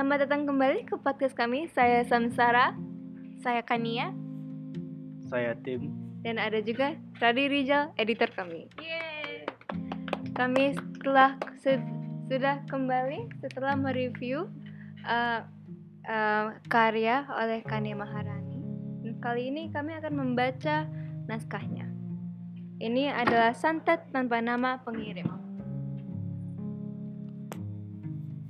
Selamat 0.00 0.24
datang 0.24 0.48
kembali 0.48 0.88
ke 0.88 0.96
podcast 0.96 1.36
kami. 1.36 1.68
Saya 1.76 2.00
Samsara 2.08 2.72
Saya 3.44 3.60
Kania. 3.60 4.16
Saya 5.28 5.52
Tim. 5.60 5.92
dan 6.24 6.40
ada 6.40 6.56
juga 6.64 6.96
Radi 7.20 7.52
Rizal, 7.52 7.92
editor 8.00 8.32
kami. 8.32 8.64
Kami 10.32 10.72
setelah 10.72 11.36
su- 11.60 11.84
sudah 12.32 12.64
kembali 12.72 13.28
setelah 13.44 13.76
mereview 13.76 14.48
uh, 15.04 15.44
uh, 16.08 16.56
karya 16.72 17.28
oleh 17.36 17.60
Kania 17.68 17.92
Maharani. 17.92 18.56
Dan 19.04 19.20
kali 19.20 19.52
ini 19.52 19.68
kami 19.68 20.00
akan 20.00 20.16
membaca 20.16 20.88
naskahnya. 21.28 21.84
Ini 22.80 23.12
adalah 23.12 23.52
santet 23.52 24.08
tanpa 24.16 24.40
nama 24.40 24.80
pengirim. 24.80 25.28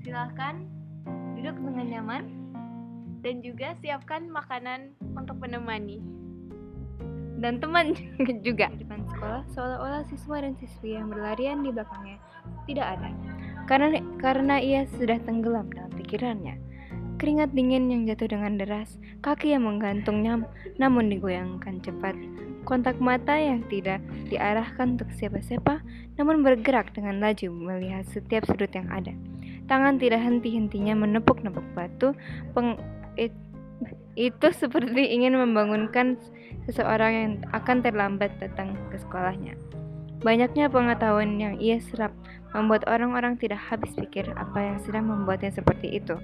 Silahkan 0.07 0.79
duduk 1.41 1.57
dengan 1.57 1.87
nyaman. 1.89 2.25
Dan 3.25 3.41
juga 3.41 3.73
siapkan 3.81 4.29
makanan 4.29 4.93
untuk 5.17 5.41
menemani. 5.41 6.21
dan 7.41 7.57
teman 7.57 7.97
juga 8.47 8.69
di 8.69 8.85
depan 8.85 9.01
sekolah 9.09 9.43
seolah-olah 9.57 10.05
siswa 10.13 10.45
dan 10.45 10.53
siswi 10.61 10.93
yang 10.93 11.09
berlarian 11.09 11.65
di 11.65 11.73
belakangnya 11.73 12.21
tidak 12.69 12.87
ada 13.01 13.09
karena 13.65 13.97
karena 14.21 14.57
ia 14.61 14.85
sudah 15.01 15.17
tenggelam 15.25 15.73
dalam 15.73 15.89
pikirannya 15.97 16.61
keringat 17.17 17.53
dingin 17.57 17.89
yang 17.89 18.05
jatuh 18.05 18.29
dengan 18.29 18.61
deras 18.61 19.01
kaki 19.25 19.57
yang 19.57 19.65
menggantungnya 19.65 20.45
namun 20.77 21.09
digoyangkan 21.09 21.81
cepat 21.81 22.13
kontak 22.69 23.01
mata 23.01 23.41
yang 23.41 23.65
tidak 23.73 24.05
diarahkan 24.29 25.01
untuk 25.01 25.09
siapa-siapa 25.17 25.81
namun 26.21 26.45
bergerak 26.45 26.93
dengan 26.93 27.25
laju 27.25 27.49
melihat 27.57 28.05
setiap 28.05 28.45
sudut 28.45 28.69
yang 28.77 28.89
ada 28.93 29.17
tangan 29.71 30.03
tidak 30.03 30.19
henti-hentinya 30.19 30.99
menepuk-nepuk 30.99 31.63
batu 31.79 32.11
peng, 32.51 32.75
it, 33.15 33.31
itu 34.19 34.51
seperti 34.51 35.15
ingin 35.15 35.39
membangunkan 35.39 36.19
seseorang 36.67 37.13
yang 37.15 37.33
akan 37.55 37.81
terlambat 37.81 38.35
datang 38.43 38.75
ke 38.91 38.99
sekolahnya. 38.99 39.55
Banyaknya 40.21 40.69
pengetahuan 40.69 41.41
yang 41.41 41.57
ia 41.57 41.81
serap 41.81 42.13
membuat 42.53 42.85
orang-orang 42.91 43.41
tidak 43.41 43.57
habis 43.57 43.95
pikir 43.97 44.29
apa 44.37 44.59
yang 44.59 44.79
sedang 44.83 45.09
membuatnya 45.09 45.49
seperti 45.49 45.97
itu. 45.97 46.19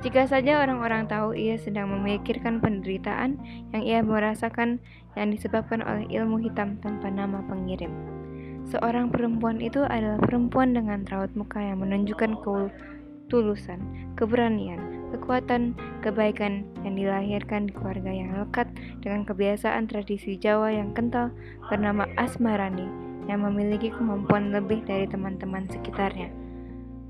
Jika 0.00 0.24
saja 0.24 0.64
orang-orang 0.64 1.04
tahu 1.10 1.36
ia 1.36 1.60
sedang 1.60 1.92
memikirkan 1.92 2.62
penderitaan 2.62 3.36
yang 3.76 3.82
ia 3.84 4.00
merasakan 4.00 4.80
yang 5.12 5.28
disebabkan 5.28 5.84
oleh 5.84 6.08
ilmu 6.08 6.40
hitam 6.40 6.80
tanpa 6.80 7.12
nama 7.12 7.44
pengirim. 7.44 8.23
Seorang 8.64 9.12
perempuan 9.12 9.60
itu 9.60 9.84
adalah 9.84 10.16
perempuan 10.24 10.72
dengan 10.72 11.04
raut 11.12 11.28
muka 11.36 11.60
yang 11.60 11.84
menunjukkan 11.84 12.40
ketulusan, 12.40 13.80
keberanian, 14.16 15.04
kekuatan, 15.12 15.76
kebaikan 16.00 16.64
yang 16.80 16.96
dilahirkan 16.96 17.68
di 17.68 17.72
keluarga 17.76 18.08
yang 18.08 18.32
lekat 18.34 18.66
dengan 19.04 19.28
kebiasaan 19.28 19.84
tradisi 19.86 20.40
Jawa 20.40 20.72
yang 20.72 20.96
kental 20.96 21.28
bernama 21.68 22.08
Asmarani 22.16 22.88
yang 23.28 23.44
memiliki 23.44 23.92
kemampuan 23.92 24.52
lebih 24.52 24.84
dari 24.84 25.08
teman-teman 25.08 25.68
sekitarnya. 25.68 26.28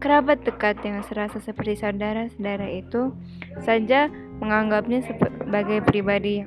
Kerabat 0.02 0.42
dekat 0.44 0.82
yang 0.84 1.00
serasa 1.06 1.40
seperti 1.40 1.80
saudara-saudara 1.80 2.66
itu 2.66 3.14
saja 3.62 4.10
menganggapnya 4.42 5.00
sebagai 5.06 5.80
pribadi 5.86 6.44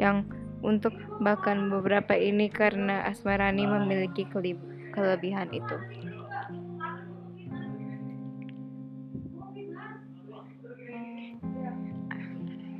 yang 0.00 0.26
untuk 0.64 0.92
bahkan 1.20 1.72
beberapa 1.72 2.12
ini 2.16 2.52
karena 2.52 3.04
Asmarani 3.08 3.64
memiliki 3.64 4.28
kelebihan 4.92 5.48
itu. 5.52 5.76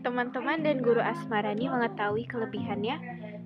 Teman-teman 0.07 0.63
dan 0.63 0.79
guru 0.87 1.03
Asmarani 1.03 1.67
mengetahui 1.67 2.31
kelebihannya 2.31 2.95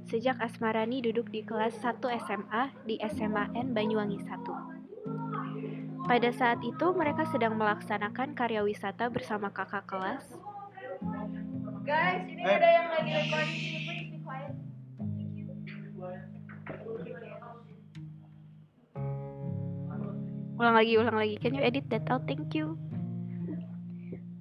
sejak 0.04 0.36
Asmarani 0.44 1.00
duduk 1.00 1.32
di 1.32 1.40
kelas 1.40 1.72
1 1.80 2.04
SMA 2.20 2.68
di 2.84 3.00
SMAN 3.00 3.72
Banyuwangi 3.72 4.20
1. 4.20 6.04
Pada 6.04 6.30
saat 6.34 6.60
itu 6.60 6.92
mereka 6.92 7.24
sedang 7.30 7.56
melaksanakan 7.56 8.36
karya 8.36 8.60
wisata 8.60 9.08
bersama 9.08 9.48
kakak 9.48 9.86
kelas. 9.88 10.26
Guys, 11.86 12.28
ini 12.28 12.44
ada 12.44 12.68
yang 12.68 12.86
lagi 12.92 13.12
recording 13.14 13.99
Ulang 20.60 20.76
lagi, 20.76 20.92
ulang 21.00 21.16
lagi. 21.16 21.40
Can 21.40 21.56
you 21.56 21.64
edit 21.64 21.88
that 21.88 22.04
out? 22.12 22.28
Thank 22.28 22.52
you. 22.52 22.76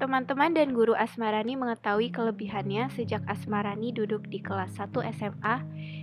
Teman-teman 0.04 0.52
dan 0.52 0.76
guru 0.76 0.92
Asmarani 0.92 1.56
mengetahui 1.56 2.12
kelebihannya 2.12 2.92
sejak 2.92 3.24
Asmarani 3.24 3.96
duduk 3.96 4.28
di 4.28 4.44
kelas 4.44 4.76
1 4.76 5.00
SMA 5.16 5.56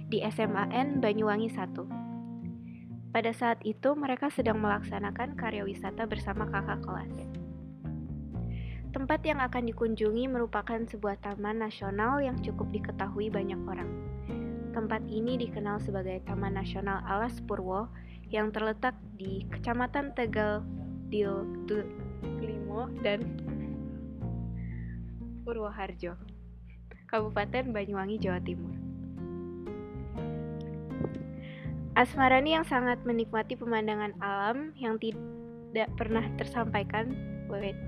di 0.09 0.25
SMAN 0.25 1.05
Banyuwangi 1.05 1.53
1. 1.53 3.13
Pada 3.13 3.33
saat 3.37 3.61
itu 3.69 3.93
mereka 3.93 4.33
sedang 4.33 4.57
melaksanakan 4.65 5.37
karya 5.37 5.69
wisata 5.69 6.09
bersama 6.09 6.49
kakak 6.49 6.81
kelas. 6.81 7.13
Tempat 8.97 9.21
yang 9.21 9.45
akan 9.45 9.69
dikunjungi 9.69 10.33
merupakan 10.33 10.81
sebuah 10.81 11.21
taman 11.21 11.61
nasional 11.61 12.25
yang 12.25 12.41
cukup 12.41 12.73
diketahui 12.73 13.29
banyak 13.29 13.61
orang. 13.69 13.93
Tempat 14.77 15.09
ini 15.09 15.41
dikenal 15.41 15.81
sebagai 15.81 16.21
Taman 16.29 16.53
Nasional 16.53 17.01
Alas 17.09 17.41
Purwo 17.41 17.89
yang 18.31 18.51
terletak 18.51 18.99
di 19.15 19.47
Kecamatan 19.51 20.13
Tegal 20.19 20.67
Dil 21.09 21.47
Limo 22.43 22.91
dan 23.01 23.23
Purwoharjo, 25.47 26.19
Kabupaten 27.07 27.71
Banyuwangi, 27.71 28.19
Jawa 28.19 28.43
Timur. 28.43 28.75
Asmarani 31.97 32.53
yang 32.53 32.67
sangat 32.69 33.01
menikmati 33.09 33.57
pemandangan 33.57 34.13
alam 34.21 34.77
yang 34.77 35.01
tidak 35.01 35.89
pernah 35.97 36.27
tersampaikan. 36.37 37.15
Wait. 37.49 37.79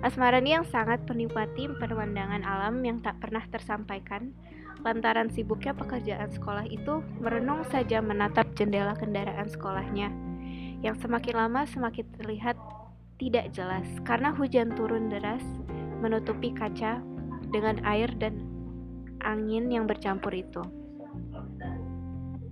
Asmarani 0.00 0.56
yang 0.56 0.64
sangat 0.64 1.04
menikmati 1.04 1.68
pemandangan 1.68 2.46
alam 2.46 2.80
yang 2.80 3.02
tak 3.04 3.20
pernah 3.20 3.44
tersampaikan. 3.50 4.32
Lantaran 4.86 5.28
sibuknya 5.34 5.74
pekerjaan 5.74 6.30
sekolah 6.30 6.66
itu, 6.70 7.02
merenung 7.18 7.66
saja 7.66 7.98
menatap 7.98 8.54
jendela 8.54 8.94
kendaraan 8.94 9.50
sekolahnya, 9.50 10.08
yang 10.82 10.94
semakin 11.02 11.34
lama 11.34 11.66
semakin 11.66 12.06
terlihat 12.18 12.54
tidak 13.18 13.50
jelas 13.50 13.86
karena 14.06 14.30
hujan 14.30 14.70
turun 14.78 15.10
deras 15.10 15.42
menutupi 15.98 16.54
kaca 16.54 17.02
dengan 17.50 17.82
air 17.82 18.06
dan 18.22 18.38
angin 19.26 19.66
yang 19.66 19.90
bercampur 19.90 20.30
itu. 20.30 20.62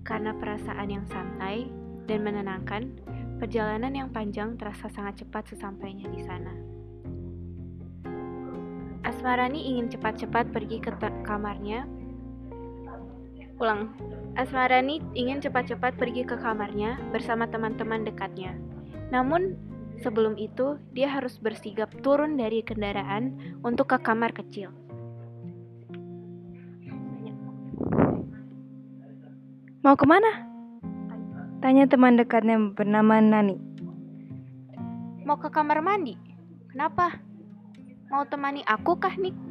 Karena 0.03 0.35
perasaan 0.35 0.91
yang 0.91 1.07
santai 1.07 1.71
dan 2.11 2.23
menenangkan, 2.27 2.91
perjalanan 3.39 3.95
yang 3.95 4.09
panjang 4.11 4.59
terasa 4.59 4.91
sangat 4.91 5.23
cepat 5.23 5.55
sesampainya 5.55 6.11
di 6.11 6.23
sana. 6.27 6.55
Asmarani 9.07 9.71
ingin 9.71 9.87
cepat-cepat 9.87 10.51
pergi 10.51 10.83
ke 10.83 10.91
kamarnya. 11.23 11.87
Ulang. 13.56 13.89
Asmarani 14.37 15.00
ingin 15.17 15.41
cepat-cepat 15.41 15.97
pergi 15.97 16.28
ke 16.28 16.37
kamarnya 16.37 17.00
bersama 17.09 17.49
teman-teman 17.49 18.05
dekatnya. 18.05 18.53
Namun, 19.09 19.56
sebelum 20.05 20.37
itu 20.37 20.77
dia 20.93 21.09
harus 21.09 21.41
bersigap 21.41 21.89
turun 22.05 22.37
dari 22.37 22.61
kendaraan 22.61 23.56
untuk 23.65 23.97
ke 23.97 23.99
kamar 24.05 24.37
kecil. 24.37 24.69
Mau 29.81 29.97
ke 29.97 30.05
mana? 30.05 30.45
Tanya 31.65 31.89
teman 31.89 32.21
dekatnya 32.21 32.61
bernama 32.77 33.25
Nani. 33.25 33.57
Mau 35.25 35.41
ke 35.41 35.48
kamar 35.48 35.81
mandi? 35.81 36.13
Kenapa? 36.69 37.16
Mau 38.13 38.28
temani 38.28 38.60
aku 38.69 39.01
kah, 39.01 39.16
Nik? 39.16 39.46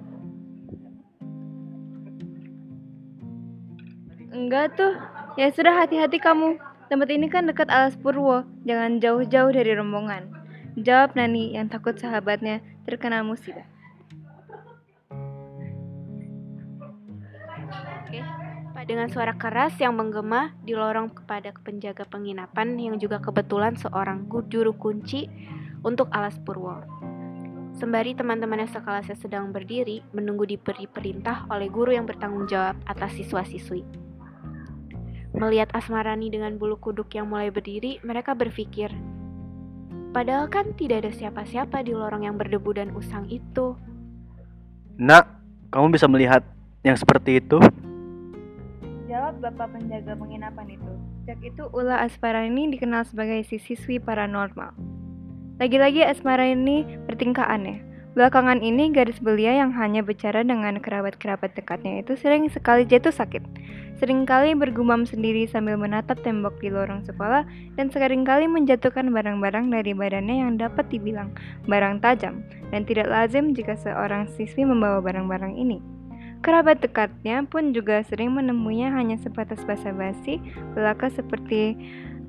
Enggak 4.35 4.75
tuh. 4.75 4.99
Ya 5.39 5.47
sudah 5.55 5.71
hati-hati 5.79 6.19
kamu. 6.19 6.59
Tempat 6.91 7.07
ini 7.07 7.31
kan 7.31 7.47
dekat 7.47 7.71
Alas 7.71 7.95
Purwo. 7.95 8.43
Jangan 8.67 8.99
jauh-jauh 8.99 9.51
dari 9.55 9.71
rombongan. 9.71 10.27
Jawab 10.75 11.15
Nani 11.15 11.55
yang 11.55 11.71
takut 11.71 11.95
sahabatnya 11.95 12.59
terkena 12.83 13.23
musibah. 13.23 13.63
Oke. 18.03 18.19
Dengan 18.85 19.07
suara 19.07 19.33
keras 19.39 19.79
yang 19.79 19.95
menggema 19.95 20.51
di 20.61 20.75
lorong 20.75 21.15
kepada 21.15 21.55
penjaga 21.63 22.03
penginapan 22.03 22.75
yang 22.75 22.99
juga 22.99 23.23
kebetulan 23.23 23.79
seorang 23.79 24.27
juru 24.51 24.75
kunci 24.75 25.31
untuk 25.79 26.11
Alas 26.11 26.35
Purwo. 26.43 26.83
Sembari 27.79 28.13
teman-teman 28.13 28.67
sekelasnya 28.67 29.15
sedang 29.15 29.55
berdiri 29.55 30.03
menunggu 30.11 30.43
diberi 30.43 30.85
perintah 30.91 31.47
oleh 31.49 31.71
guru 31.71 31.95
yang 31.95 32.03
bertanggung 32.03 32.45
jawab 32.45 32.77
atas 32.85 33.15
siswa-siswi. 33.15 34.04
Melihat 35.35 35.69
Asmarani 35.75 36.31
dengan 36.31 36.55
bulu 36.55 36.79
kuduk 36.79 37.11
yang 37.11 37.27
mulai 37.27 37.51
berdiri, 37.51 37.99
mereka 38.07 38.31
berpikir, 38.31 38.91
Padahal 40.15 40.47
kan 40.47 40.71
tidak 40.79 41.03
ada 41.03 41.11
siapa-siapa 41.11 41.83
di 41.83 41.91
lorong 41.91 42.23
yang 42.23 42.39
berdebu 42.39 42.71
dan 42.71 42.95
usang 42.95 43.27
itu. 43.27 43.75
Nak, 44.95 45.27
kamu 45.75 45.91
bisa 45.91 46.07
melihat 46.07 46.39
yang 46.87 46.95
seperti 46.95 47.43
itu? 47.43 47.59
Jawab 49.11 49.43
bapak 49.43 49.75
penjaga 49.75 50.15
penginapan 50.15 50.79
itu. 50.79 50.91
Sejak 51.27 51.39
itu 51.43 51.63
Ula 51.75 51.99
Asmara 51.99 52.47
ini 52.47 52.71
dikenal 52.71 53.03
sebagai 53.03 53.43
si 53.43 53.59
siswi 53.59 53.99
paranormal. 53.99 54.71
Lagi-lagi 55.59 56.07
Asmara 56.07 56.47
ini 56.47 56.87
bertingkah 57.11 57.51
aneh. 57.51 57.83
Belakangan 58.15 58.63
ini 58.63 58.95
gadis 58.95 59.19
belia 59.19 59.59
yang 59.59 59.75
hanya 59.75 59.99
bicara 59.99 60.39
dengan 60.39 60.79
kerabat-kerabat 60.79 61.51
dekatnya 61.51 61.99
itu 61.99 62.15
sering 62.15 62.47
sekali 62.47 62.87
jatuh 62.87 63.11
sakit. 63.11 63.43
Seringkali 63.99 64.55
bergumam 64.55 65.03
sendiri 65.03 65.43
sambil 65.51 65.75
menatap 65.75 66.23
tembok 66.23 66.55
di 66.63 66.71
lorong 66.71 67.03
sekolah 67.03 67.43
dan 67.75 67.91
sering 67.91 68.23
kali 68.23 68.47
menjatuhkan 68.47 69.11
barang-barang 69.11 69.67
dari 69.67 69.91
badannya 69.91 70.47
yang 70.47 70.55
dapat 70.55 70.87
dibilang 70.87 71.35
barang 71.67 71.99
tajam 71.99 72.39
dan 72.71 72.87
tidak 72.87 73.11
lazim 73.11 73.51
jika 73.51 73.75
seorang 73.75 74.31
siswi 74.31 74.63
membawa 74.63 75.03
barang-barang 75.03 75.51
ini. 75.51 75.83
Kerabat 76.39 76.79
dekatnya 76.79 77.43
pun 77.43 77.75
juga 77.75 77.99
sering 78.07 78.31
menemuinya 78.31 78.95
hanya 78.95 79.19
sebatas 79.19 79.59
basa-basi 79.67 80.39
belaka 80.71 81.11
seperti 81.11 81.75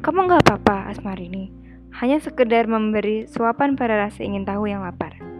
kamu 0.02 0.26
nggak 0.26 0.50
apa-apa 0.50 0.90
Asmarini 0.90 1.54
hanya 2.02 2.18
sekedar 2.18 2.66
memberi 2.66 3.30
suapan 3.30 3.78
pada 3.78 3.94
rasa 3.94 4.26
ingin 4.26 4.42
tahu 4.42 4.66
yang 4.66 4.82
lapar. 4.82 5.35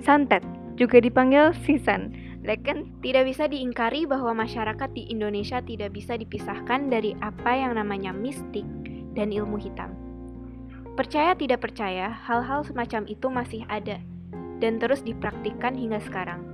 Santet, 0.00 0.40
juga 0.80 0.96
dipanggil 1.00 1.52
sisan. 1.64 2.16
Leken 2.40 2.88
tidak 3.04 3.28
bisa 3.28 3.44
diingkari 3.44 4.08
bahwa 4.08 4.32
masyarakat 4.32 4.88
di 4.96 5.04
Indonesia 5.12 5.60
tidak 5.60 5.92
bisa 5.92 6.16
dipisahkan 6.16 6.88
dari 6.88 7.12
apa 7.20 7.52
yang 7.52 7.76
namanya 7.76 8.16
mistik 8.16 8.64
dan 9.12 9.28
ilmu 9.28 9.60
hitam. 9.60 9.92
Percaya 10.96 11.36
tidak 11.36 11.60
percaya, 11.60 12.08
hal-hal 12.08 12.64
semacam 12.64 13.04
itu 13.08 13.26
masih 13.28 13.62
ada 13.68 14.00
dan 14.60 14.80
terus 14.80 15.04
dipraktikkan 15.04 15.76
hingga 15.76 16.00
sekarang. 16.00 16.44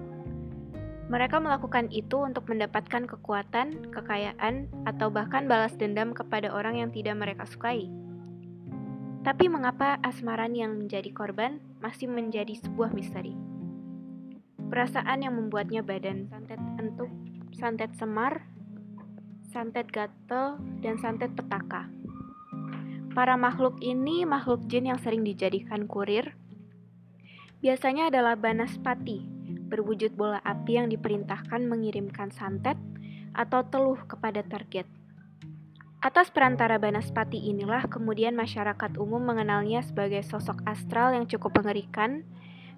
Mereka 1.07 1.39
melakukan 1.39 1.87
itu 1.95 2.19
untuk 2.19 2.51
mendapatkan 2.51 3.07
kekuatan, 3.07 3.95
kekayaan, 3.95 4.67
atau 4.91 5.07
bahkan 5.07 5.47
balas 5.47 5.79
dendam 5.79 6.11
kepada 6.11 6.51
orang 6.51 6.83
yang 6.83 6.91
tidak 6.91 7.15
mereka 7.15 7.47
sukai. 7.47 7.87
Tapi 9.27 9.51
mengapa 9.51 9.99
Asmaran 10.07 10.55
yang 10.55 10.79
menjadi 10.79 11.11
korban 11.11 11.59
masih 11.83 12.07
menjadi 12.07 12.55
sebuah 12.63 12.95
misteri? 12.95 13.35
Perasaan 14.71 15.27
yang 15.27 15.35
membuatnya 15.35 15.83
badan 15.83 16.31
santet 16.31 16.63
entuk, 16.79 17.11
santet 17.51 17.91
semar, 17.99 18.47
santet 19.51 19.91
gatel, 19.91 20.63
dan 20.79 20.95
santet 21.03 21.35
petaka. 21.35 21.91
Para 23.19 23.35
makhluk 23.35 23.83
ini 23.83 24.23
makhluk 24.23 24.63
jin 24.71 24.95
yang 24.95 25.03
sering 25.03 25.27
dijadikan 25.27 25.91
kurir. 25.91 26.39
Biasanya 27.67 28.15
adalah 28.15 28.39
banaspati, 28.39 29.27
berwujud 29.67 30.15
bola 30.15 30.39
api 30.47 30.79
yang 30.79 30.87
diperintahkan 30.87 31.67
mengirimkan 31.67 32.31
santet 32.31 32.79
atau 33.35 33.67
teluh 33.67 33.99
kepada 34.07 34.47
target. 34.47 34.87
Atas 36.07 36.31
perantara 36.31 36.79
Banaspati 36.79 37.51
inilah 37.51 37.91
kemudian 37.91 38.39
masyarakat 38.39 38.95
umum 38.95 39.19
mengenalnya 39.19 39.83
sebagai 39.83 40.23
sosok 40.23 40.63
astral 40.63 41.11
yang 41.11 41.27
cukup 41.27 41.59
mengerikan, 41.59 42.23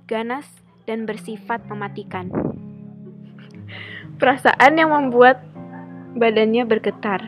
ganas, 0.08 0.48
dan 0.88 1.04
bersifat 1.04 1.60
mematikan. 1.68 2.32
Perasaan 4.16 4.80
yang 4.80 4.96
membuat 4.96 5.44
badannya 6.16 6.64
bergetar. 6.64 7.20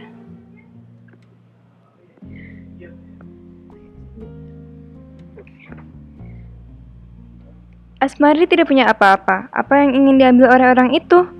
Asmari 8.00 8.48
tidak 8.48 8.72
punya 8.72 8.88
apa-apa. 8.88 9.52
Apa 9.52 9.84
yang 9.84 9.92
ingin 9.92 10.16
diambil 10.16 10.48
oleh 10.48 10.66
orang 10.72 10.96
itu? 10.96 11.39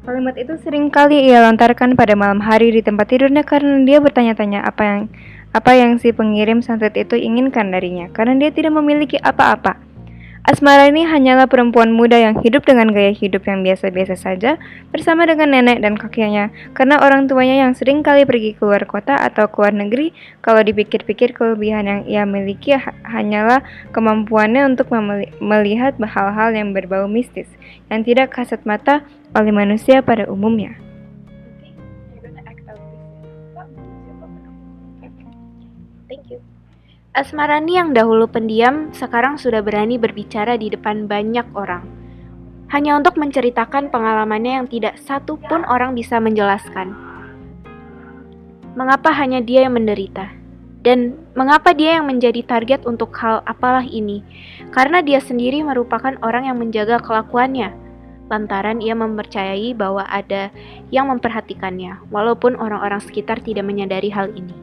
Kalimat 0.00 0.32
itu 0.40 0.56
sering 0.64 0.88
kali 0.88 1.28
ia 1.28 1.44
lontarkan 1.44 1.92
pada 1.92 2.16
malam 2.16 2.40
hari 2.40 2.72
di 2.72 2.80
tempat 2.80 3.12
tidurnya 3.12 3.44
karena 3.44 3.84
dia 3.84 4.00
bertanya-tanya 4.00 4.64
apa 4.64 4.82
yang 4.82 5.00
apa 5.52 5.76
yang 5.76 6.00
si 6.00 6.08
pengirim 6.08 6.64
santet 6.64 6.96
itu 6.96 7.20
inginkan 7.20 7.68
darinya 7.68 8.08
karena 8.08 8.32
dia 8.40 8.48
tidak 8.48 8.72
memiliki 8.80 9.20
apa-apa. 9.20 9.76
Asmara 10.40 10.88
ini 10.88 11.04
hanyalah 11.04 11.44
perempuan 11.52 11.92
muda 11.92 12.16
yang 12.16 12.40
hidup 12.40 12.64
dengan 12.64 12.88
gaya 12.96 13.12
hidup 13.12 13.44
yang 13.44 13.60
biasa-biasa 13.60 14.16
saja 14.16 14.56
bersama 14.88 15.28
dengan 15.28 15.52
nenek 15.52 15.84
dan 15.84 16.00
kakeknya 16.00 16.48
karena 16.72 16.96
orang 16.96 17.28
tuanya 17.28 17.68
yang 17.68 17.76
sering 17.76 18.00
kali 18.00 18.24
pergi 18.24 18.56
keluar 18.56 18.88
kota 18.88 19.20
atau 19.20 19.52
keluar 19.52 19.76
negeri 19.76 20.16
kalau 20.40 20.64
dipikir-pikir 20.64 21.36
kelebihan 21.36 21.84
yang 21.84 22.00
ia 22.08 22.24
miliki 22.24 22.72
hanyalah 23.04 23.60
kemampuannya 23.92 24.64
untuk 24.64 24.88
melihat 25.44 26.00
hal-hal 26.00 26.56
yang 26.56 26.72
berbau 26.72 27.04
mistis 27.04 27.52
yang 27.92 28.00
tidak 28.00 28.32
kasat 28.32 28.64
mata 28.64 29.04
oleh 29.34 29.52
manusia 29.54 30.02
pada 30.02 30.26
umumnya. 30.26 30.74
Asmarani 37.10 37.74
yang 37.74 37.90
dahulu 37.90 38.30
pendiam 38.30 38.94
sekarang 38.94 39.34
sudah 39.34 39.60
berani 39.60 39.98
berbicara 39.98 40.54
di 40.54 40.70
depan 40.70 41.10
banyak 41.10 41.42
orang. 41.58 41.82
Hanya 42.70 42.94
untuk 42.94 43.18
menceritakan 43.18 43.90
pengalamannya 43.90 44.62
yang 44.62 44.66
tidak 44.70 44.94
satu 45.02 45.34
pun 45.34 45.66
orang 45.66 45.98
bisa 45.98 46.22
menjelaskan. 46.22 46.94
Mengapa 48.78 49.10
hanya 49.10 49.42
dia 49.42 49.66
yang 49.66 49.74
menderita? 49.74 50.30
Dan 50.80 51.18
mengapa 51.34 51.74
dia 51.74 51.98
yang 51.98 52.06
menjadi 52.08 52.46
target 52.46 52.86
untuk 52.86 53.10
hal 53.18 53.42
apalah 53.42 53.84
ini? 53.84 54.22
Karena 54.70 55.02
dia 55.02 55.18
sendiri 55.18 55.60
merupakan 55.66 56.14
orang 56.22 56.46
yang 56.46 56.62
menjaga 56.62 57.02
kelakuannya. 57.02 57.89
Lantaran 58.30 58.78
ia 58.78 58.94
mempercayai 58.94 59.74
bahwa 59.74 60.06
ada 60.06 60.54
yang 60.94 61.10
memperhatikannya, 61.10 61.98
walaupun 62.14 62.54
orang-orang 62.54 63.02
sekitar 63.02 63.42
tidak 63.42 63.66
menyadari 63.66 64.06
hal 64.06 64.30
ini. 64.38 64.54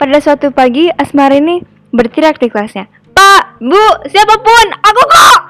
Pada 0.00 0.16
suatu 0.24 0.48
pagi, 0.48 0.88
Asmarini 0.96 1.60
berteriak 1.92 2.40
di 2.40 2.48
kelasnya, 2.48 2.88
Pak, 3.12 3.60
Bu, 3.60 3.84
siapa 4.08 4.40
pun, 4.40 4.66
aku 4.80 5.02
kok! 5.04 5.40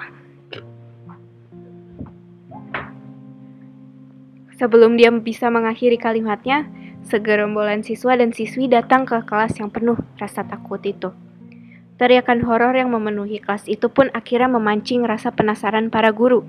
Sebelum 4.58 4.99
dia 4.99 5.14
bisa 5.14 5.46
mengakhiri 5.46 5.94
kalimatnya, 5.94 6.67
segerombolan 7.06 7.87
siswa 7.87 8.19
dan 8.19 8.35
siswi 8.35 8.67
datang 8.67 9.06
ke 9.06 9.23
kelas 9.23 9.55
yang 9.62 9.70
penuh 9.70 9.94
rasa 10.19 10.43
takut 10.43 10.83
itu. 10.83 11.14
Teriakan 12.02 12.42
horor 12.42 12.75
yang 12.75 12.90
memenuhi 12.90 13.38
kelas 13.38 13.71
itu 13.71 13.87
pun 13.87 14.11
akhirnya 14.11 14.50
memancing 14.50 15.07
rasa 15.07 15.30
penasaran 15.30 15.95
para 15.95 16.11
guru. 16.11 16.42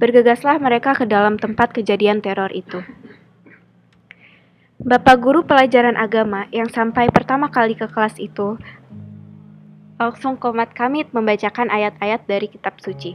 Bergegaslah 0.00 0.56
mereka 0.56 0.96
ke 0.96 1.04
dalam 1.04 1.36
tempat 1.36 1.76
kejadian 1.76 2.24
teror 2.24 2.48
itu. 2.56 2.80
Bapak 4.80 5.20
guru 5.20 5.44
pelajaran 5.44 5.92
agama 6.00 6.48
yang 6.56 6.72
sampai 6.72 7.12
pertama 7.12 7.52
kali 7.52 7.76
ke 7.76 7.84
kelas 7.84 8.16
itu 8.16 8.56
langsung 10.00 10.40
komat 10.40 10.72
kamit 10.72 11.12
membacakan 11.12 11.68
ayat-ayat 11.68 12.24
dari 12.24 12.48
kitab 12.48 12.80
suci. 12.80 13.12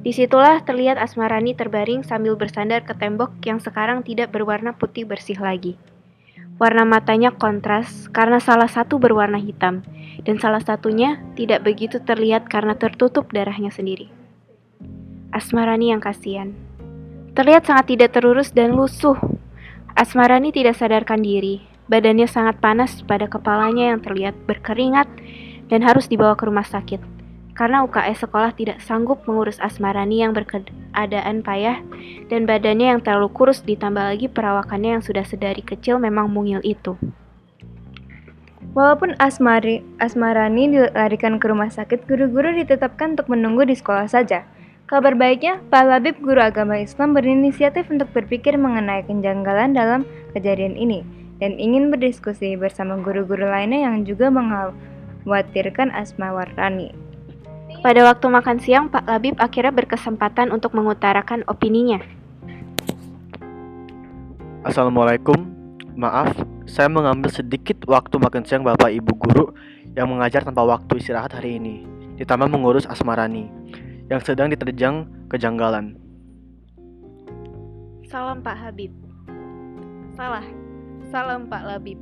Di 0.00 0.16
situlah 0.16 0.64
terlihat 0.64 0.96
Asmarani 0.96 1.52
terbaring 1.52 2.00
sambil 2.00 2.40
bersandar 2.40 2.88
ke 2.88 2.96
tembok 2.96 3.36
yang 3.44 3.60
sekarang 3.60 4.00
tidak 4.00 4.32
berwarna 4.32 4.72
putih 4.72 5.04
bersih 5.04 5.36
lagi. 5.36 5.76
Warna 6.56 6.88
matanya 6.88 7.36
kontras 7.36 8.08
karena 8.08 8.40
salah 8.40 8.72
satu 8.72 8.96
berwarna 8.96 9.36
hitam, 9.36 9.84
dan 10.24 10.40
salah 10.40 10.64
satunya 10.64 11.20
tidak 11.36 11.68
begitu 11.68 12.00
terlihat 12.00 12.48
karena 12.48 12.72
tertutup 12.72 13.28
darahnya 13.28 13.68
sendiri. 13.68 14.17
Asmarani 15.32 15.92
yang 15.92 16.00
kasihan. 16.00 16.54
Terlihat 17.36 17.68
sangat 17.68 17.94
tidak 17.94 18.16
terurus 18.16 18.50
dan 18.50 18.74
lusuh 18.74 19.14
Asmarani 19.98 20.54
tidak 20.54 20.78
sadarkan 20.78 21.26
diri. 21.26 21.58
Badannya 21.90 22.30
sangat 22.30 22.62
panas 22.62 23.02
pada 23.02 23.26
kepalanya 23.26 23.90
yang 23.90 23.98
terlihat 23.98 24.36
berkeringat 24.46 25.10
dan 25.66 25.82
harus 25.82 26.06
dibawa 26.06 26.38
ke 26.38 26.46
rumah 26.46 26.62
sakit. 26.62 27.02
Karena 27.58 27.82
UKS 27.82 28.22
sekolah 28.22 28.54
tidak 28.54 28.78
sanggup 28.78 29.26
mengurus 29.26 29.58
Asmarani 29.58 30.22
yang 30.22 30.30
berkeadaan 30.30 31.42
payah 31.42 31.82
dan 32.30 32.46
badannya 32.46 32.94
yang 32.94 33.00
terlalu 33.02 33.26
kurus 33.34 33.66
ditambah 33.66 34.14
lagi 34.14 34.30
perawakannya 34.30 35.00
yang 35.00 35.02
sudah 35.02 35.26
sedari 35.26 35.66
kecil 35.66 35.98
memang 35.98 36.30
mungil 36.30 36.62
itu. 36.62 36.94
Walaupun 38.78 39.18
Asmari, 39.18 39.82
Asmarani 39.98 40.70
dilarikan 40.70 41.42
ke 41.42 41.50
rumah 41.50 41.66
sakit, 41.66 42.06
guru-guru 42.06 42.54
ditetapkan 42.62 43.18
untuk 43.18 43.26
menunggu 43.34 43.66
di 43.66 43.74
sekolah 43.74 44.06
saja. 44.06 44.46
Kabar 44.88 45.12
baiknya, 45.12 45.60
Pak 45.68 45.84
Labib 45.84 46.16
guru 46.24 46.40
agama 46.40 46.80
Islam 46.80 47.12
berinisiatif 47.12 47.92
untuk 47.92 48.08
berpikir 48.16 48.56
mengenai 48.56 49.04
kejanggalan 49.04 49.76
dalam 49.76 50.08
kejadian 50.32 50.80
ini 50.80 51.04
dan 51.44 51.60
ingin 51.60 51.92
berdiskusi 51.92 52.56
bersama 52.56 52.96
guru-guru 52.96 53.52
lainnya 53.52 53.84
yang 53.84 54.08
juga 54.08 54.32
mengkhawatirkan 54.32 55.92
Asma 55.92 56.32
Warani. 56.32 56.96
Pada 57.84 58.00
waktu 58.00 58.32
makan 58.32 58.64
siang, 58.64 58.88
Pak 58.88 59.04
Labib 59.04 59.36
akhirnya 59.36 59.76
berkesempatan 59.76 60.48
untuk 60.56 60.72
mengutarakan 60.72 61.44
opininya. 61.52 62.00
Assalamualaikum, 64.64 65.36
maaf, 66.00 66.32
saya 66.64 66.88
mengambil 66.88 67.28
sedikit 67.28 67.76
waktu 67.84 68.16
makan 68.16 68.40
siang 68.48 68.64
Bapak 68.64 68.88
Ibu 68.88 69.12
guru 69.20 69.52
yang 69.92 70.08
mengajar 70.08 70.48
tanpa 70.48 70.64
waktu 70.64 70.96
istirahat 70.96 71.36
hari 71.36 71.60
ini, 71.60 71.84
ditambah 72.16 72.48
mengurus 72.48 72.88
Asmarani 72.88 73.52
yang 74.08 74.20
sedang 74.24 74.48
diterjang 74.48 75.04
kejanggalan. 75.28 75.96
Salam 78.08 78.40
Pak 78.40 78.56
Habib. 78.56 78.92
Salah. 80.16 80.44
Salam 81.12 81.48
Pak 81.48 81.62
Labib. 81.64 82.00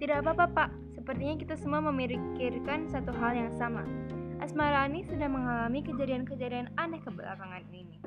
Tidak 0.00 0.16
apa-apa, 0.24 0.48
Pak. 0.48 0.70
Sepertinya 0.96 1.36
kita 1.36 1.56
semua 1.60 1.84
memikirkan 1.84 2.88
satu 2.88 3.12
hal 3.12 3.36
yang 3.36 3.52
sama. 3.56 3.84
Asmarani 4.40 5.04
sudah 5.04 5.28
mengalami 5.28 5.84
kejadian-kejadian 5.84 6.72
aneh 6.80 7.04
kebelakangan 7.04 7.64
ini. 7.72 8.00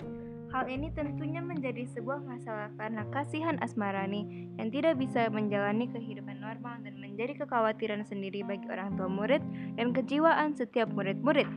Hal 0.54 0.70
ini 0.70 0.94
tentunya 0.94 1.42
menjadi 1.42 1.82
sebuah 1.98 2.22
masalah 2.30 2.70
karena 2.78 3.02
kasihan 3.10 3.58
Asmarani 3.58 4.54
yang 4.62 4.70
tidak 4.70 5.02
bisa 5.02 5.26
menjalani 5.34 5.90
kehidupan 5.90 6.38
normal 6.38 6.78
dan 6.86 6.94
menjadi 7.02 7.42
kekhawatiran 7.42 8.06
sendiri 8.06 8.46
bagi 8.46 8.70
orang 8.70 8.94
tua 8.94 9.10
murid 9.10 9.42
dan 9.82 9.98
kejiwaan 9.98 10.54
setiap 10.54 10.94
murid-murid. 10.94 11.50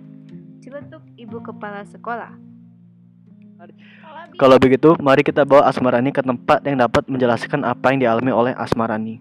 Ciletuk 0.65 1.05
Ibu 1.21 1.45
Kepala 1.45 1.85
Sekolah. 1.85 2.41
Kalau 4.41 4.57
begitu, 4.57 4.97
mari 5.05 5.21
kita 5.21 5.45
bawa 5.45 5.69
Asmarani 5.69 6.09
ke 6.09 6.25
tempat 6.25 6.65
yang 6.65 6.81
dapat 6.81 7.05
menjelaskan 7.05 7.69
apa 7.69 7.93
yang 7.93 8.01
dialami 8.01 8.33
oleh 8.33 8.53
Asmarani. 8.57 9.21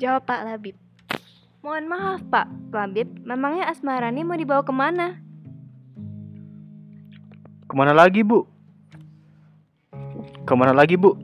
Jawab 0.00 0.24
Pak 0.24 0.40
Labib. 0.48 0.80
Mohon 1.60 1.84
maaf, 1.92 2.20
Pak 2.32 2.72
Labib. 2.72 3.20
Memangnya 3.20 3.68
Asmarani 3.68 4.24
mau 4.24 4.40
dibawa 4.40 4.64
ke 4.64 4.72
mana? 4.72 5.25
Ke 7.66 7.74
mana 7.74 7.90
lagi, 7.90 8.22
Bu? 8.22 8.46
Ke 10.46 10.54
mana 10.54 10.70
lagi, 10.70 10.94
Bu? 10.94 11.18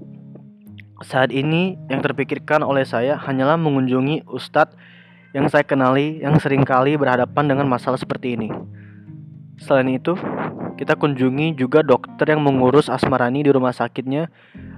Saat 1.07 1.31
ini 1.31 1.79
yang 1.87 2.03
terpikirkan 2.03 2.67
oleh 2.67 2.83
saya 2.83 3.15
hanyalah 3.15 3.55
mengunjungi 3.59 4.27
Ustadz 4.27 4.75
yang 5.35 5.47
saya 5.47 5.63
kenali 5.63 6.19
yang 6.19 6.35
sering 6.43 6.67
kali 6.67 6.99
berhadapan 6.99 7.47
dengan 7.47 7.71
masalah 7.71 7.95
seperti 7.95 8.35
ini. 8.35 8.51
Selain 9.63 9.87
itu, 9.87 10.19
kita 10.75 10.99
kunjungi 10.99 11.55
juga 11.55 11.87
dokter 11.87 12.35
yang 12.35 12.43
mengurus 12.43 12.91
Asmarani 12.91 13.47
di 13.47 13.51
rumah 13.55 13.71
sakitnya 13.71 14.27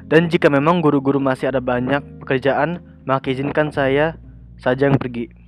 dan 0.05 0.29
jika 0.29 0.53
memang 0.53 0.85
guru-guru 0.85 1.17
masih 1.17 1.49
ada 1.49 1.65
banyak 1.65 2.05
pekerjaan, 2.21 2.85
maka 3.09 3.33
izinkan 3.33 3.73
saya 3.73 4.21
saja 4.61 4.93
yang 4.93 5.01
pergi. 5.01 5.44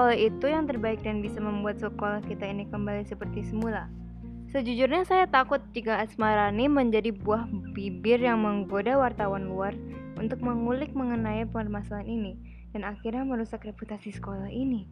Kalau 0.00 0.16
itu 0.16 0.48
yang 0.48 0.64
terbaik 0.64 1.04
dan 1.04 1.20
bisa 1.20 1.44
membuat 1.44 1.76
sekolah 1.76 2.24
kita 2.24 2.48
ini 2.48 2.64
kembali 2.72 3.04
seperti 3.04 3.44
semula. 3.44 3.84
Sejujurnya 4.48 5.04
saya 5.04 5.28
takut 5.28 5.60
jika 5.76 6.00
Asmarani 6.00 6.72
menjadi 6.72 7.12
buah 7.12 7.44
bibir 7.76 8.16
yang 8.16 8.40
menggoda 8.40 8.96
wartawan 8.96 9.52
luar 9.52 9.76
untuk 10.16 10.40
mengulik 10.40 10.96
mengenai 10.96 11.44
permasalahan 11.44 12.08
ini 12.08 12.32
dan 12.72 12.88
akhirnya 12.88 13.28
merusak 13.28 13.60
reputasi 13.60 14.08
sekolah 14.16 14.48
ini. 14.48 14.88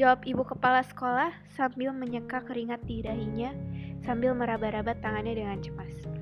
Jawab 0.00 0.24
ibu 0.24 0.48
kepala 0.48 0.80
sekolah 0.80 1.28
sambil 1.52 1.92
menyeka 1.92 2.40
keringat 2.48 2.80
di 2.88 3.04
dahinya 3.04 3.52
sambil 4.08 4.32
meraba-raba 4.32 4.96
tangannya 5.04 5.36
dengan 5.44 5.60
cemas. 5.60 6.19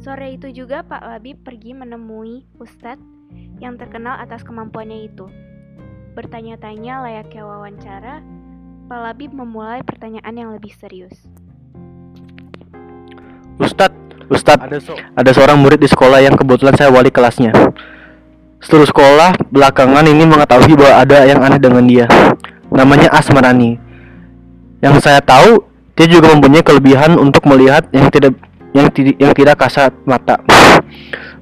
Sore 0.00 0.32
itu 0.32 0.48
juga 0.48 0.80
Pak 0.80 1.04
Labib 1.04 1.44
pergi 1.44 1.76
menemui 1.76 2.48
Ustadz 2.56 3.04
yang 3.60 3.76
terkenal 3.76 4.16
atas 4.16 4.40
kemampuannya 4.40 5.12
itu. 5.12 5.28
Bertanya-tanya 6.16 7.04
layaknya 7.04 7.44
wawancara, 7.44 8.24
Pak 8.88 8.96
Labib 8.96 9.36
memulai 9.36 9.84
pertanyaan 9.84 10.32
yang 10.32 10.50
lebih 10.56 10.72
serius. 10.72 11.12
Ustadz, 13.60 14.24
Ustadz, 14.32 14.64
ada, 14.64 14.80
so 14.80 14.96
ada 14.96 15.30
seorang 15.36 15.60
murid 15.60 15.84
di 15.84 15.88
sekolah 15.92 16.24
yang 16.24 16.32
kebetulan 16.32 16.80
saya 16.80 16.88
wali 16.88 17.12
kelasnya. 17.12 17.52
Seluruh 18.64 18.88
sekolah 18.88 19.36
belakangan 19.52 20.08
ini 20.08 20.24
mengetahui 20.24 20.80
bahwa 20.80 20.96
ada 20.96 21.28
yang 21.28 21.44
aneh 21.44 21.60
dengan 21.60 21.84
dia. 21.84 22.08
Namanya 22.72 23.12
Asmarani. 23.12 23.76
Yang 24.80 25.04
saya 25.04 25.20
tahu, 25.20 25.60
dia 25.92 26.08
juga 26.08 26.32
mempunyai 26.32 26.64
kelebihan 26.64 27.20
untuk 27.20 27.44
melihat 27.44 27.84
yang 27.92 28.08
tidak 28.08 28.32
yang 28.76 28.88
tidak 28.90 29.14
yang 29.18 29.32
tidak 29.34 29.56
kasat 29.58 29.92
mata. 30.06 30.38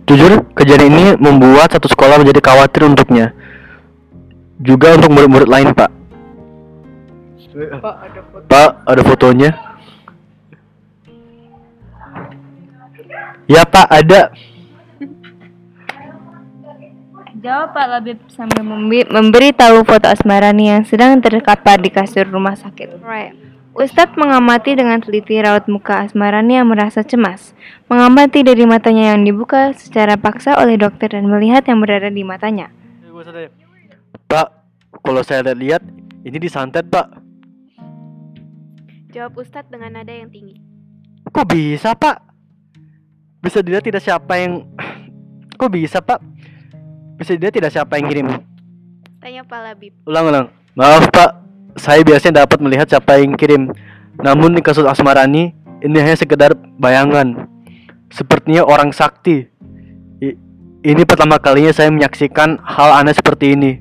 Jujur, 0.08 0.40
kejadian 0.56 0.92
ini 0.92 1.04
membuat 1.20 1.68
satu 1.68 1.84
sekolah 1.84 2.16
menjadi 2.16 2.40
khawatir 2.40 2.88
untuknya. 2.88 3.36
Juga 4.58 4.96
untuk 4.96 5.12
murid-murid 5.12 5.48
lain, 5.48 5.68
Pak. 5.76 5.90
Pak, 7.58 7.96
ada 8.06 8.20
foto. 8.24 8.44
Pak, 8.48 8.70
ada 8.86 9.02
fotonya. 9.04 9.50
Ya, 13.48 13.62
Pak, 13.68 13.86
ada. 13.88 14.32
Jawab 17.38 17.70
Pak 17.70 17.86
Labib 17.86 18.18
sambil 18.34 18.66
membi- 18.66 19.06
memberitahu 19.06 19.86
foto 19.86 20.10
Asmarani 20.10 20.74
yang 20.74 20.82
sedang 20.82 21.22
terkapar 21.22 21.78
di 21.78 21.86
kasur 21.86 22.26
rumah 22.26 22.58
sakit. 22.58 22.98
Right. 22.98 23.32
Ustadz 23.76 24.16
mengamati 24.16 24.72
dengan 24.72 24.98
teliti 25.04 25.36
raut 25.40 25.68
muka 25.68 26.08
Asmarani 26.08 26.56
yang 26.56 26.68
merasa 26.72 27.04
cemas. 27.04 27.52
Mengamati 27.92 28.40
dari 28.40 28.64
matanya 28.64 29.12
yang 29.12 29.24
dibuka 29.24 29.76
secara 29.76 30.16
paksa 30.16 30.56
oleh 30.56 30.80
dokter 30.80 31.12
dan 31.12 31.28
melihat 31.28 31.64
yang 31.68 31.84
berada 31.84 32.08
di 32.08 32.24
matanya. 32.24 32.72
Pak, 34.28 34.48
kalau 35.04 35.20
saya 35.20 35.44
lihat 35.52 35.84
ini 36.24 36.36
disantet, 36.40 36.88
Pak. 36.88 37.06
Jawab 39.12 39.40
Ustadz 39.40 39.72
dengan 39.72 40.00
nada 40.00 40.12
yang 40.12 40.28
tinggi. 40.28 40.60
Kok 41.28 41.46
bisa, 41.48 41.92
Pak? 41.96 42.16
Bisa 43.40 43.64
dilihat 43.64 43.84
tidak 43.84 44.02
siapa 44.04 44.36
yang 44.36 44.64
Kok 45.58 45.70
bisa, 45.72 45.98
Pak? 46.04 46.20
Bisa 47.18 47.34
dilihat 47.34 47.54
tidak 47.56 47.72
siapa 47.74 47.98
yang 47.98 48.06
kirim. 48.06 48.28
Tanya 49.18 49.42
Pak 49.42 49.60
Labib. 49.64 49.92
Ulang-ulang. 50.06 50.54
Maaf, 50.78 51.10
Pak. 51.10 51.47
Saya 51.78 52.02
biasanya 52.02 52.44
dapat 52.44 52.58
melihat 52.58 52.90
siapa 52.90 53.22
yang 53.22 53.38
kirim. 53.38 53.70
Namun 54.18 54.58
di 54.58 54.60
kasus 54.60 54.82
Asmarani, 54.82 55.54
ini 55.78 55.96
hanya 56.02 56.18
sekedar 56.18 56.58
bayangan. 56.76 57.46
Sepertinya 58.10 58.66
orang 58.66 58.90
sakti. 58.90 59.46
I- 60.18 60.38
ini 60.82 61.02
pertama 61.06 61.38
kalinya 61.38 61.70
saya 61.70 61.88
menyaksikan 61.94 62.58
hal 62.62 62.98
aneh 62.98 63.14
seperti 63.14 63.54
ini. 63.54 63.78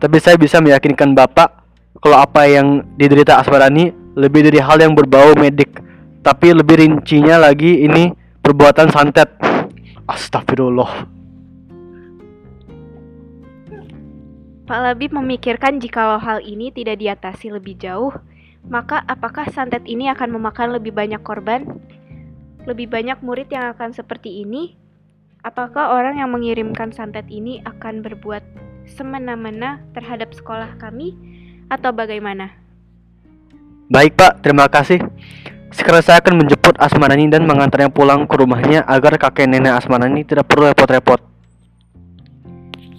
Tapi 0.00 0.16
saya 0.20 0.36
bisa 0.36 0.60
meyakinkan 0.60 1.16
Bapak 1.16 1.64
kalau 2.00 2.20
apa 2.20 2.48
yang 2.48 2.84
diderita 2.96 3.40
Asmarani 3.40 3.92
lebih 4.16 4.44
dari 4.48 4.60
hal 4.60 4.80
yang 4.80 4.92
berbau 4.92 5.32
medik. 5.36 5.80
Tapi 6.20 6.52
lebih 6.52 6.76
rincinya 6.80 7.40
lagi 7.40 7.84
ini 7.84 8.12
perbuatan 8.44 8.92
santet. 8.92 9.28
Astagfirullah. 10.04 11.19
Pak 14.70 14.86
Labib 14.86 15.10
memikirkan 15.10 15.82
jikalau 15.82 16.22
hal 16.22 16.46
ini 16.46 16.70
tidak 16.70 17.02
diatasi 17.02 17.50
lebih 17.50 17.74
jauh, 17.74 18.14
maka 18.70 19.02
apakah 19.10 19.50
santet 19.50 19.82
ini 19.82 20.06
akan 20.14 20.38
memakan 20.38 20.78
lebih 20.78 20.94
banyak 20.94 21.18
korban? 21.26 21.66
Lebih 22.70 22.86
banyak 22.86 23.18
murid 23.18 23.50
yang 23.50 23.74
akan 23.74 23.90
seperti 23.90 24.46
ini? 24.46 24.78
Apakah 25.42 25.90
orang 25.90 26.22
yang 26.22 26.30
mengirimkan 26.30 26.94
santet 26.94 27.26
ini 27.34 27.58
akan 27.66 27.98
berbuat 27.98 28.46
semena-mena 28.86 29.82
terhadap 29.90 30.30
sekolah 30.38 30.78
kami 30.78 31.18
atau 31.66 31.90
bagaimana? 31.90 32.54
Baik 33.90 34.14
Pak, 34.14 34.38
terima 34.46 34.70
kasih. 34.70 35.02
Sekarang 35.74 36.06
saya 36.06 36.22
akan 36.22 36.46
menjemput 36.46 36.78
Asmanani 36.78 37.26
dan 37.26 37.42
mengantarnya 37.42 37.90
pulang 37.90 38.22
ke 38.22 38.38
rumahnya 38.38 38.86
agar 38.86 39.18
kakek 39.18 39.50
nenek 39.50 39.82
Asmanani 39.82 40.22
tidak 40.22 40.46
perlu 40.46 40.70
repot-repot. 40.70 41.29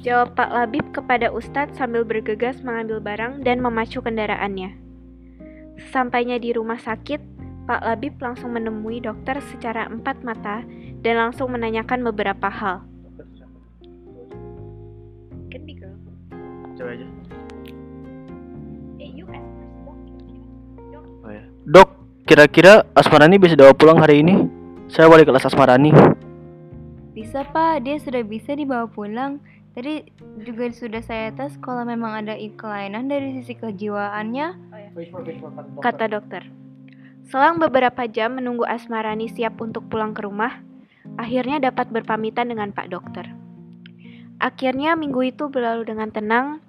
Jawab 0.01 0.33
Pak 0.33 0.49
Labib 0.49 0.85
kepada 0.97 1.29
Ustadz 1.29 1.77
sambil 1.77 2.01
bergegas 2.01 2.57
mengambil 2.65 2.97
barang 2.97 3.45
dan 3.45 3.61
memacu 3.61 4.01
kendaraannya. 4.01 4.73
Sesampainya 5.77 6.41
di 6.41 6.57
rumah 6.57 6.81
sakit, 6.81 7.21
Pak 7.69 7.85
Labib 7.85 8.17
langsung 8.17 8.57
menemui 8.57 8.97
dokter 8.97 9.37
secara 9.53 9.85
empat 9.85 10.25
mata 10.25 10.65
dan 11.05 11.21
langsung 11.21 11.53
menanyakan 11.53 12.01
beberapa 12.01 12.49
hal. 12.49 12.81
Coba 16.81 16.97
aja. 16.97 17.05
Eh. 18.97 19.11
Oh 21.21 21.29
ya. 21.29 21.45
Dok, 21.69 21.89
kira-kira 22.25 22.89
Asmarani 22.97 23.37
bisa 23.37 23.53
dibawa 23.53 23.77
pulang 23.77 24.01
hari 24.01 24.25
ini? 24.25 24.49
Saya 24.89 25.05
wali 25.05 25.21
kelas 25.21 25.45
Asmarani. 25.45 25.93
Bisa 27.13 27.45
Pak, 27.45 27.85
dia 27.85 28.01
sudah 28.01 28.25
bisa 28.25 28.57
dibawa 28.57 28.89
pulang. 28.89 29.37
Tadi 29.71 30.03
juga 30.43 30.67
sudah 30.67 30.99
saya 30.99 31.31
tes 31.31 31.55
kalau 31.63 31.87
memang 31.87 32.27
ada 32.27 32.35
kelainan 32.35 33.07
dari 33.07 33.39
sisi 33.39 33.55
kejiwaannya. 33.55 34.47
Kata 35.79 36.11
dokter. 36.11 36.43
Selang 37.31 37.63
beberapa 37.63 38.03
jam 38.11 38.35
menunggu 38.35 38.67
Asmarani 38.67 39.31
siap 39.31 39.55
untuk 39.63 39.87
pulang 39.87 40.11
ke 40.11 40.27
rumah, 40.27 40.59
akhirnya 41.15 41.63
dapat 41.63 41.87
berpamitan 41.87 42.51
dengan 42.51 42.75
Pak 42.75 42.91
Dokter. 42.91 43.31
Akhirnya 44.43 44.99
minggu 44.99 45.31
itu 45.31 45.47
berlalu 45.47 45.87
dengan 45.87 46.11
tenang, 46.11 46.59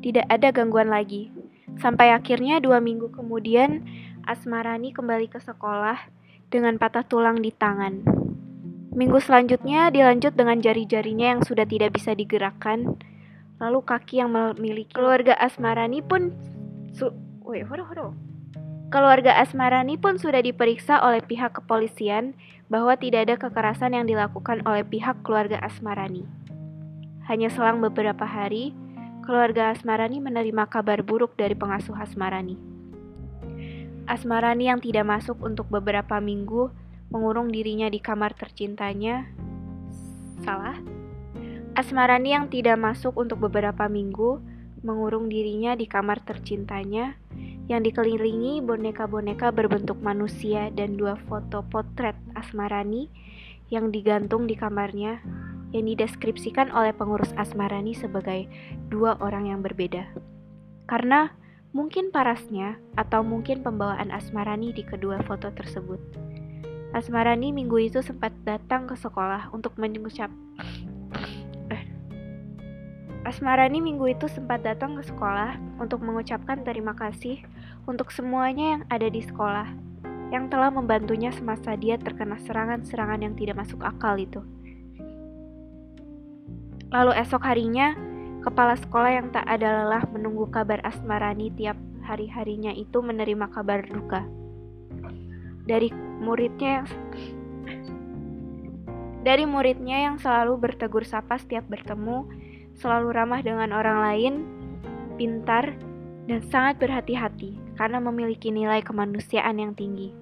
tidak 0.00 0.24
ada 0.32 0.48
gangguan 0.48 0.88
lagi. 0.88 1.28
Sampai 1.76 2.16
akhirnya 2.16 2.64
dua 2.64 2.80
minggu 2.80 3.12
kemudian 3.12 3.84
Asmarani 4.24 4.96
kembali 4.96 5.28
ke 5.28 5.44
sekolah 5.44 6.00
dengan 6.48 6.80
patah 6.80 7.04
tulang 7.04 7.44
di 7.44 7.52
tangan. 7.52 8.00
Minggu 8.90 9.22
selanjutnya 9.22 9.94
dilanjut 9.94 10.34
dengan 10.34 10.58
jari-jarinya 10.58 11.38
yang 11.38 11.40
sudah 11.46 11.62
tidak 11.62 11.94
bisa 11.94 12.10
digerakkan. 12.10 12.98
Lalu 13.62 13.86
kaki 13.86 14.18
yang 14.18 14.34
memiliki 14.34 14.90
keluarga 14.98 15.38
Asmarani 15.38 16.02
pun 16.02 16.34
su 16.90 17.14
Wait, 17.46 17.66
hold 17.66 17.82
on. 17.98 18.14
Keluarga 18.90 19.38
Asmarani 19.38 19.94
pun 19.94 20.18
sudah 20.18 20.42
diperiksa 20.42 20.98
oleh 21.06 21.22
pihak 21.22 21.62
kepolisian 21.62 22.34
bahwa 22.66 22.98
tidak 22.98 23.30
ada 23.30 23.36
kekerasan 23.38 23.94
yang 23.94 24.06
dilakukan 24.10 24.66
oleh 24.66 24.82
pihak 24.82 25.22
keluarga 25.22 25.62
Asmarani. 25.62 26.26
Hanya 27.30 27.46
selang 27.50 27.78
beberapa 27.78 28.26
hari, 28.26 28.74
keluarga 29.22 29.70
Asmarani 29.70 30.18
menerima 30.18 30.66
kabar 30.66 31.06
buruk 31.06 31.38
dari 31.38 31.54
pengasuh 31.54 31.94
Asmarani. 31.94 32.58
Asmarani 34.10 34.66
yang 34.66 34.82
tidak 34.82 35.06
masuk 35.06 35.38
untuk 35.38 35.70
beberapa 35.70 36.18
minggu 36.18 36.74
mengurung 37.10 37.50
dirinya 37.50 37.90
di 37.90 37.98
kamar 37.98 38.32
tercintanya. 38.38 39.26
Salah. 40.46 40.78
Asmarani 41.74 42.34
yang 42.34 42.50
tidak 42.50 42.78
masuk 42.78 43.14
untuk 43.14 43.46
beberapa 43.46 43.86
minggu 43.86 44.42
mengurung 44.80 45.28
dirinya 45.28 45.76
di 45.76 45.84
kamar 45.84 46.24
tercintanya 46.24 47.14
yang 47.70 47.86
dikelilingi 47.86 48.64
boneka-boneka 48.64 49.54
berbentuk 49.54 50.00
manusia 50.02 50.74
dan 50.74 50.98
dua 50.98 51.14
foto 51.30 51.62
potret 51.62 52.18
Asmarani 52.34 53.06
yang 53.70 53.94
digantung 53.94 54.50
di 54.50 54.58
kamarnya 54.58 55.22
yang 55.70 55.86
dideskripsikan 55.86 56.74
oleh 56.74 56.90
pengurus 56.90 57.30
Asmarani 57.38 57.94
sebagai 57.94 58.50
dua 58.90 59.14
orang 59.22 59.54
yang 59.54 59.62
berbeda. 59.62 60.10
Karena 60.90 61.30
mungkin 61.70 62.10
parasnya 62.10 62.82
atau 62.98 63.22
mungkin 63.22 63.62
pembawaan 63.62 64.10
Asmarani 64.10 64.74
di 64.74 64.82
kedua 64.82 65.22
foto 65.22 65.54
tersebut. 65.54 66.02
Asmarani 66.90 67.54
minggu 67.54 67.86
itu 67.86 68.02
sempat 68.02 68.34
datang 68.42 68.90
ke 68.90 68.98
sekolah 68.98 69.54
untuk 69.54 69.78
mengucap 69.78 70.26
eh. 71.70 71.84
Asmarani 73.22 73.78
minggu 73.78 74.10
itu 74.10 74.26
sempat 74.26 74.66
datang 74.66 74.98
ke 74.98 75.06
sekolah 75.06 75.54
untuk 75.78 76.02
mengucapkan 76.02 76.66
terima 76.66 76.98
kasih 76.98 77.46
untuk 77.86 78.10
semuanya 78.10 78.74
yang 78.74 78.82
ada 78.90 79.06
di 79.06 79.22
sekolah 79.22 79.70
yang 80.34 80.50
telah 80.50 80.70
membantunya 80.70 81.30
semasa 81.30 81.78
dia 81.78 81.94
terkena 81.94 82.38
serangan-serangan 82.42 83.22
yang 83.22 83.34
tidak 83.38 83.66
masuk 83.66 83.82
akal 83.82 84.14
itu. 84.18 84.42
Lalu 86.90 87.14
esok 87.22 87.42
harinya, 87.46 87.94
kepala 88.42 88.74
sekolah 88.74 89.10
yang 89.14 89.30
tak 89.30 89.46
ada 89.46 89.86
lelah 89.86 90.02
menunggu 90.10 90.50
kabar 90.50 90.82
Asmarani 90.82 91.54
tiap 91.54 91.78
hari-harinya 92.02 92.74
itu 92.74 92.98
menerima 92.98 93.46
kabar 93.50 93.86
duka. 93.86 94.26
Dari 95.66 96.09
muridnya 96.20 96.84
yang 96.84 96.86
dari 99.20 99.44
muridnya 99.44 100.08
yang 100.08 100.16
selalu 100.16 100.56
bertegur 100.56 101.04
sapa 101.04 101.36
setiap 101.36 101.68
bertemu, 101.68 102.24
selalu 102.80 103.08
ramah 103.12 103.44
dengan 103.44 103.68
orang 103.76 104.00
lain, 104.00 104.34
pintar, 105.20 105.76
dan 106.24 106.40
sangat 106.48 106.80
berhati-hati 106.80 107.76
karena 107.76 108.00
memiliki 108.00 108.48
nilai 108.48 108.80
kemanusiaan 108.80 109.60
yang 109.60 109.76
tinggi. 109.76 110.16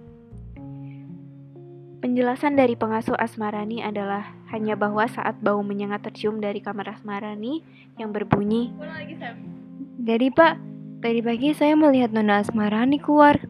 Penjelasan 1.98 2.54
dari 2.54 2.78
pengasuh 2.78 3.18
Asmarani 3.18 3.82
adalah 3.82 4.34
hanya 4.54 4.78
bahwa 4.78 5.02
saat 5.10 5.38
bau 5.42 5.62
menyengat 5.66 6.06
tercium 6.06 6.38
dari 6.38 6.62
kamar 6.62 6.94
Asmarani 6.94 7.62
yang 7.98 8.14
berbunyi. 8.14 8.70
Jadi 9.98 10.30
pak, 10.30 10.58
tadi 11.02 11.18
pagi 11.22 11.54
saya 11.54 11.74
melihat 11.74 12.14
Nona 12.14 12.42
Asmarani 12.42 13.02
keluar. 13.02 13.42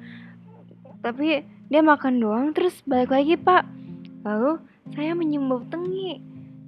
Tapi 1.04 1.44
dia 1.68 1.84
makan 1.84 2.20
doang 2.20 2.46
terus 2.56 2.80
balik 2.88 3.12
lagi 3.12 3.36
pak. 3.36 3.64
Lalu 4.24 4.60
saya 4.96 5.12
menyium 5.12 5.52
bau 5.52 5.62
tengi 5.68 6.20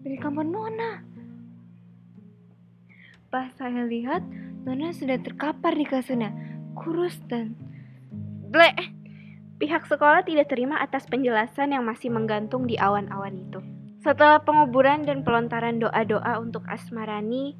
dari 0.04 0.16
kamar 0.20 0.44
Nona. 0.44 1.00
Pas 3.30 3.48
saya 3.56 3.86
lihat, 3.86 4.20
Nona 4.66 4.90
sudah 4.90 5.16
terkapar 5.22 5.72
di 5.78 5.86
kasurnya, 5.86 6.34
kurus 6.74 7.14
dan... 7.30 7.54
Bleh! 8.50 8.74
Pihak 9.60 9.86
sekolah 9.86 10.24
tidak 10.26 10.50
terima 10.50 10.80
atas 10.82 11.06
penjelasan 11.06 11.76
yang 11.76 11.84
masih 11.86 12.10
menggantung 12.10 12.66
di 12.66 12.74
awan-awan 12.80 13.36
itu. 13.38 13.60
Setelah 14.00 14.40
penguburan 14.40 15.04
dan 15.04 15.20
pelontaran 15.20 15.78
doa-doa 15.78 16.40
untuk 16.40 16.64
Asmarani, 16.64 17.52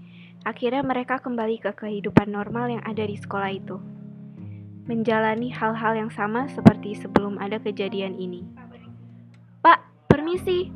akhirnya 0.48 0.81
mereka 0.81 1.20
kembali 1.20 1.61
ke 1.61 1.76
kehidupan 1.76 2.33
normal 2.33 2.72
yang 2.72 2.83
ada 2.88 3.05
di 3.05 3.14
sekolah 3.20 3.53
itu. 3.53 3.76
Menjalani 4.88 5.53
hal-hal 5.53 5.97
yang 5.99 6.12
sama 6.12 6.49
seperti 6.53 6.97
sebelum 6.97 7.37
ada 7.37 7.61
kejadian 7.61 8.16
ini. 8.16 8.47
Pak, 9.61 10.09
permisi. 10.09 10.73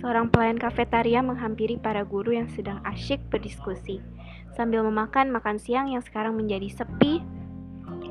Seorang 0.00 0.32
pelayan 0.32 0.56
kafetaria 0.56 1.20
menghampiri 1.20 1.76
para 1.76 2.00
guru 2.08 2.32
yang 2.32 2.48
sedang 2.56 2.80
asyik 2.88 3.20
berdiskusi 3.28 4.00
sambil 4.56 4.80
memakan 4.80 5.28
makan 5.28 5.60
siang 5.60 5.92
yang 5.92 6.00
sekarang 6.00 6.40
menjadi 6.40 6.72
sepi 6.72 7.20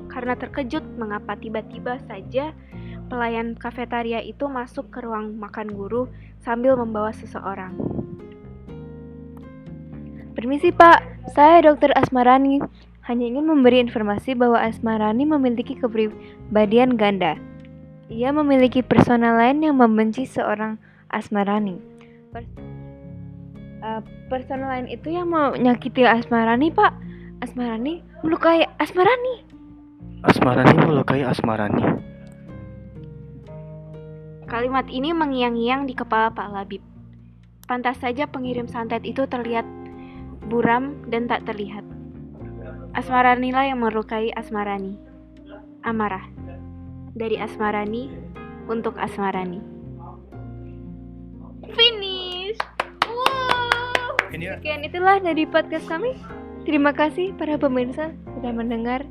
karena 0.10 0.34
terkejut 0.38 0.82
mengapa 0.98 1.38
tiba-tiba 1.38 2.02
saja 2.10 2.54
pelayan 3.10 3.58
kafetaria 3.58 4.22
itu 4.22 4.46
masuk 4.46 4.90
ke 4.94 5.02
ruang 5.02 5.38
makan 5.38 5.74
guru 5.74 6.06
sambil 6.42 6.78
membawa 6.78 7.14
seseorang. 7.14 7.74
Permisi 10.38 10.72
Pak, 10.72 11.30
saya 11.36 11.66
Dokter 11.66 11.92
Asmarani. 11.98 12.64
Hanya 13.10 13.26
ingin 13.26 13.50
memberi 13.50 13.82
informasi 13.82 14.38
bahwa 14.38 14.62
Asmarani 14.62 15.26
memiliki 15.26 15.74
kepribadian 15.74 16.94
ganda. 16.94 17.42
Ia 18.06 18.30
memiliki 18.30 18.86
persona 18.86 19.34
lain 19.34 19.66
yang 19.66 19.82
membenci 19.82 20.30
seorang 20.30 20.78
Asmarani. 21.10 21.82
Pers 22.30 22.46
uh, 23.82 24.06
persona 24.30 24.78
lain 24.78 24.94
itu 24.94 25.10
yang 25.10 25.26
mau 25.26 25.58
menyakiti 25.58 26.06
Asmarani, 26.06 26.70
Pak. 26.70 26.94
Asmarani 27.42 28.06
melukai 28.22 28.70
Asmarani. 28.78 29.42
Asmarani 30.22 30.78
melukai 30.78 31.26
Asmarani. 31.26 31.82
Kalimat 34.46 34.86
ini 34.86 35.18
mengiang-iang 35.18 35.90
di 35.90 35.98
kepala 35.98 36.30
Pak 36.30 36.46
Labib. 36.54 36.86
Pantas 37.66 37.98
saja 37.98 38.30
pengirim 38.30 38.70
santet 38.70 39.02
itu 39.02 39.26
terlihat 39.26 39.66
buram 40.46 40.94
dan 41.10 41.26
tak 41.26 41.50
terlihat. 41.50 41.89
Asmarani 43.00 43.56
lah 43.56 43.64
yang 43.72 43.80
melukai 43.80 44.36
Asmarani. 44.36 45.00
Amarah. 45.88 46.28
Dari 47.16 47.40
Asmarani 47.40 48.12
untuk 48.68 49.00
Asmarani. 49.00 49.64
Finish. 51.72 52.60
Wow. 53.08 54.20
Sekian 54.28 54.84
itulah 54.84 55.24
dari 55.24 55.48
podcast 55.48 55.88
kami. 55.88 56.20
Terima 56.68 56.92
kasih 56.92 57.32
para 57.40 57.56
pemirsa 57.56 58.12
sudah 58.36 58.52
mendengar 58.52 59.08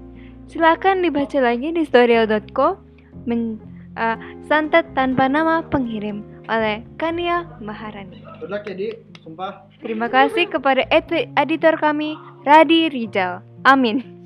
Silakan 0.48 1.04
dibaca 1.04 1.44
lagi 1.44 1.76
di 1.76 1.84
storyal.co 1.84 2.80
men, 3.28 3.60
uh, 4.00 4.16
Santet 4.48 4.88
Tanpa 4.96 5.28
Nama 5.28 5.60
Pengirim 5.68 6.24
oleh 6.48 6.80
Kania 6.96 7.44
Maharani. 7.60 8.24
Good 8.40 8.52
ya, 8.64 8.72
Di. 8.72 8.88
Sumpah. 9.20 9.68
Terima 9.84 10.08
kasih 10.08 10.48
kepada 10.48 10.88
editor 11.36 11.76
kami, 11.76 12.16
Radi 12.48 12.88
Rijal. 12.88 13.47
Amin. 13.64 14.17